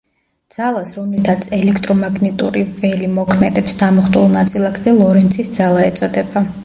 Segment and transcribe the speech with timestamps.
[0.53, 6.49] ძალას, რომლითაც ელექტრომაგნიტური ველი მოქმედებს დამუხტულ ნაწილაკზე ლორენცის ძალა ეწოდება.